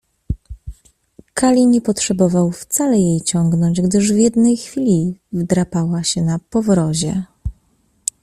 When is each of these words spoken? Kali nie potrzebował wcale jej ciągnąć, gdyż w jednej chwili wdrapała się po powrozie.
Kali 1.33 1.65
nie 1.67 1.81
potrzebował 1.81 2.51
wcale 2.51 2.99
jej 2.99 3.21
ciągnąć, 3.21 3.81
gdyż 3.81 4.13
w 4.13 4.17
jednej 4.17 4.57
chwili 4.57 5.19
wdrapała 5.33 6.03
się 6.03 6.25
po 6.27 6.37
powrozie. 6.49 7.23